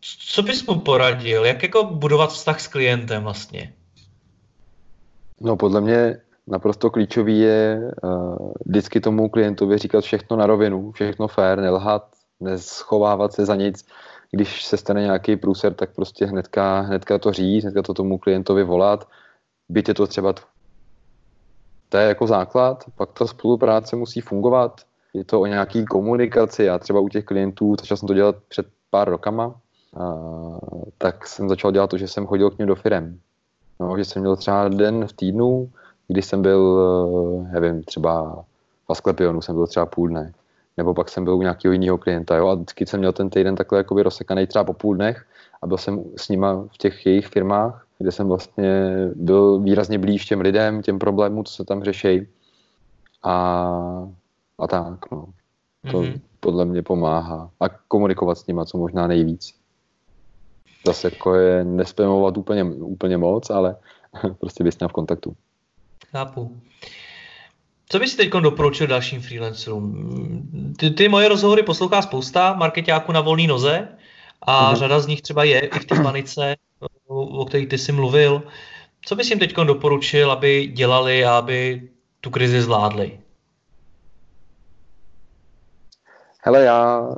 co 0.00 0.42
bys 0.42 0.66
mu 0.66 0.80
poradil? 0.80 1.44
Jak 1.44 1.62
jako 1.62 1.84
budovat 1.84 2.32
vztah 2.32 2.60
s 2.60 2.68
klientem 2.68 3.22
vlastně? 3.22 3.72
No 5.40 5.56
podle 5.56 5.80
mě 5.80 6.20
naprosto 6.46 6.90
klíčový 6.90 7.38
je 7.38 7.92
uh, 8.02 8.52
vždycky 8.66 9.00
tomu 9.00 9.28
klientovi 9.28 9.78
říkat 9.78 10.04
všechno 10.04 10.36
na 10.36 10.46
rovinu, 10.46 10.92
všechno 10.92 11.28
fair, 11.28 11.58
nelhat, 11.58 12.06
neschovávat 12.40 13.32
se 13.32 13.46
za 13.46 13.56
nic. 13.56 13.86
Když 14.30 14.64
se 14.64 14.76
stane 14.76 15.02
nějaký 15.02 15.36
průser, 15.36 15.74
tak 15.74 15.94
prostě 15.94 16.26
hnedka, 16.26 16.80
hnedka 16.80 17.18
to 17.18 17.32
říct, 17.32 17.62
hnedka 17.62 17.82
to 17.82 17.94
tomu 17.94 18.18
klientovi 18.18 18.64
volat. 18.64 19.08
Byť 19.68 19.88
je 19.88 19.94
to 19.94 20.06
třeba 20.06 20.34
to 21.90 21.96
je 21.96 22.08
jako 22.08 22.26
základ, 22.26 22.84
pak 22.96 23.12
ta 23.12 23.26
spolupráce 23.26 23.96
musí 23.96 24.20
fungovat, 24.20 24.80
je 25.14 25.24
to 25.24 25.40
o 25.40 25.46
nějaký 25.46 25.84
komunikaci, 25.84 26.64
já 26.64 26.78
třeba 26.78 27.00
u 27.00 27.08
těch 27.08 27.24
klientů, 27.24 27.76
začal 27.80 27.96
jsem 27.96 28.06
to 28.06 28.14
dělat 28.14 28.36
před 28.48 28.66
pár 28.90 29.10
rokama, 29.10 29.54
a, 29.96 30.14
tak 30.98 31.26
jsem 31.26 31.48
začal 31.48 31.72
dělat 31.72 31.90
to, 31.90 31.98
že 31.98 32.08
jsem 32.08 32.26
chodil 32.26 32.50
k 32.50 32.58
ním 32.58 32.68
do 32.68 32.74
firem. 32.74 33.18
No, 33.80 33.98
že 33.98 34.04
jsem 34.04 34.22
měl 34.22 34.36
třeba 34.36 34.68
den 34.68 35.06
v 35.06 35.12
týdnu, 35.12 35.70
když 36.08 36.24
jsem 36.24 36.42
byl, 36.42 36.78
nevím, 37.52 37.82
třeba 37.82 38.44
v 38.86 38.90
Asklepionu 38.90 39.42
jsem 39.42 39.54
byl 39.54 39.66
třeba 39.66 39.86
půl 39.86 40.08
dne, 40.08 40.32
nebo 40.76 40.94
pak 40.94 41.08
jsem 41.08 41.24
byl 41.24 41.36
u 41.36 41.42
nějakého 41.42 41.72
jiného 41.72 41.98
klienta, 41.98 42.36
jo, 42.36 42.48
a 42.48 42.54
vždycky 42.54 42.86
jsem 42.86 43.00
měl 43.00 43.12
ten 43.12 43.30
týden 43.30 43.56
takhle 43.56 43.78
jakoby 43.78 44.02
rozsekaný 44.02 44.46
třeba 44.46 44.64
po 44.64 44.72
půl 44.72 44.94
dnech 44.94 45.24
a 45.62 45.66
byl 45.66 45.78
jsem 45.78 46.04
s 46.16 46.28
nima 46.28 46.64
v 46.74 46.78
těch 46.78 47.06
jejich 47.06 47.26
firmách 47.26 47.86
kde 48.00 48.12
jsem 48.12 48.28
vlastně 48.28 48.90
byl 49.14 49.58
výrazně 49.58 49.98
blíž 49.98 50.24
těm 50.24 50.40
lidem, 50.40 50.82
těm 50.82 50.98
problémům, 50.98 51.44
co 51.44 51.54
se 51.54 51.64
tam 51.64 51.84
řeší. 51.84 52.26
A, 53.22 53.34
a 54.58 54.66
tak, 54.66 55.10
no. 55.10 55.26
To 55.90 56.00
mm-hmm. 56.00 56.20
podle 56.40 56.64
mě 56.64 56.82
pomáhá. 56.82 57.50
A 57.60 57.68
komunikovat 57.68 58.34
s 58.34 58.46
nima, 58.46 58.64
co 58.64 58.78
možná 58.78 59.06
nejvíc. 59.06 59.54
Zase 60.86 61.06
jako 61.06 61.34
je 61.34 61.64
nespamovat 61.64 62.36
úplně, 62.36 62.64
úplně 62.64 63.16
moc, 63.16 63.50
ale 63.50 63.76
prostě 64.40 64.64
být 64.64 64.72
s 64.72 64.78
v 64.88 64.92
kontaktu. 64.92 65.36
Chápu. 66.10 66.60
Co 67.88 67.98
bys 67.98 68.16
teď 68.16 68.30
doporučil 68.30 68.86
dalším 68.86 69.20
freelancerům? 69.20 70.74
Ty, 70.76 70.90
ty 70.90 71.08
moje 71.08 71.28
rozhovory 71.28 71.62
poslouchá 71.62 72.02
spousta 72.02 72.52
marketáků 72.54 73.12
na 73.12 73.20
volné 73.20 73.46
noze 73.46 73.88
a 74.42 74.72
mm-hmm. 74.72 74.76
řada 74.76 75.00
z 75.00 75.06
nich 75.06 75.22
třeba 75.22 75.44
je 75.44 75.60
i 75.60 75.78
v 75.78 75.84
té 75.84 76.02
panice, 76.02 76.56
o 77.10 77.44
kterých 77.44 77.68
ty 77.68 77.78
jsi 77.78 77.92
mluvil. 77.92 78.42
Co 79.02 79.16
bys 79.16 79.30
jim 79.30 79.38
teď 79.38 79.56
doporučil, 79.56 80.32
aby 80.32 80.66
dělali 80.66 81.24
a 81.24 81.38
aby 81.38 81.88
tu 82.20 82.30
krizi 82.30 82.62
zvládli? 82.62 83.20
Hele, 86.44 86.64
já, 86.64 87.10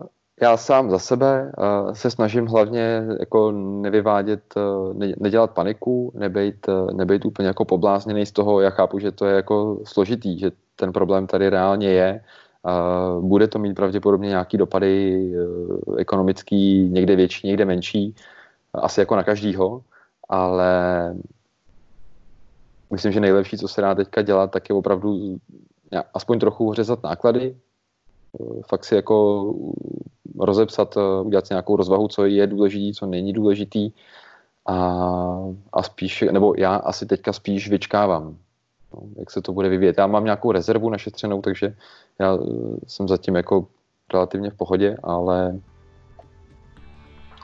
já 0.43 0.57
sám 0.57 0.91
za 0.91 0.99
sebe 0.99 1.53
uh, 1.59 1.93
se 1.93 2.11
snažím 2.11 2.47
hlavně 2.47 3.03
jako 3.21 3.53
nevyvádět, 3.53 4.43
uh, 4.57 4.95
ne, 4.95 5.13
nedělat 5.21 5.51
paniku, 5.51 6.13
nebejt, 6.15 6.69
uh, 6.69 6.93
nebejt 6.93 7.25
úplně 7.25 7.49
jako 7.49 7.65
poblázněný 7.65 8.27
z 8.27 8.33
toho. 8.33 8.61
Já 8.61 8.71
chápu, 8.71 8.99
že 8.99 9.13
to 9.13 9.27
je 9.27 9.37
jako 9.37 9.79
složitý, 9.85 10.39
že 10.39 10.51
ten 10.77 10.93
problém 10.93 11.27
tady 11.27 11.49
reálně 11.49 11.89
je. 11.89 12.21
Uh, 12.63 13.25
bude 13.25 13.49
to 13.49 13.59
mít 13.59 13.75
pravděpodobně 13.75 14.29
nějaký 14.29 14.57
dopady 14.57 15.27
uh, 15.35 15.99
ekonomický, 15.99 16.89
někde 16.89 17.17
větší, 17.17 17.47
někde 17.47 17.65
menší 17.65 18.15
asi 18.75 19.01
jako 19.01 19.17
na 19.17 19.23
každýho, 19.23 19.83
ale 20.29 20.73
myslím, 22.93 23.13
že 23.13 23.21
nejlepší, 23.21 23.59
co 23.59 23.69
se 23.69 23.81
dá 23.81 23.95
teďka 23.95 24.23
dělat, 24.23 24.51
tak 24.51 24.69
je 24.69 24.75
opravdu 24.75 25.39
aspoň 26.15 26.39
trochu 26.39 26.75
řezat 26.75 27.03
náklady, 27.03 27.57
fakt 28.67 28.85
si 28.85 28.95
jako 28.95 29.45
rozepsat, 30.39 30.97
udělat 31.23 31.47
si 31.47 31.55
nějakou 31.55 31.77
rozvahu, 31.77 32.09
co 32.09 32.25
je 32.25 32.47
důležitý, 32.47 32.95
co 32.95 33.07
není 33.07 33.33
důležitý 33.33 33.91
a, 34.67 34.77
a 35.73 35.83
spíš, 35.83 36.25
nebo 36.31 36.55
já 36.59 36.75
asi 36.75 37.07
teďka 37.07 37.33
spíš 37.33 37.71
vyčkávám, 37.71 38.37
no, 38.95 39.03
jak 39.19 39.31
se 39.31 39.43
to 39.43 39.53
bude 39.53 39.69
vyvíjet. 39.69 39.99
Já 39.99 40.07
mám 40.07 40.25
nějakou 40.25 40.53
rezervu 40.53 40.91
našetřenou, 40.91 41.43
takže 41.43 41.77
já 42.19 42.39
jsem 42.87 43.09
zatím 43.09 43.37
jako 43.37 43.67
relativně 44.13 44.51
v 44.51 44.57
pohodě, 44.57 44.97
ale, 45.03 45.61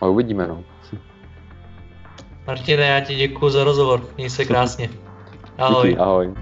ale 0.01 0.11
uvidíme, 0.11 0.47
no. 0.47 0.65
Martine, 2.49 2.87
já 2.87 3.01
ti 3.01 3.15
děkuji 3.15 3.51
za 3.51 3.65
rozhovor. 3.65 4.09
Měj 4.17 4.31
se 4.31 4.45
krásně. 4.45 4.91
Ahoj. 5.59 5.89
Díky, 5.89 6.01
ahoj. 6.01 6.35